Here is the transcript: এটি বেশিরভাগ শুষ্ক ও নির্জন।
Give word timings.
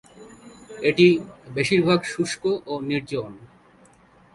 এটি 0.81 1.07
বেশিরভাগ 1.55 1.99
শুষ্ক 2.05 2.43
ও 2.65 2.73
নির্জন। 2.81 3.31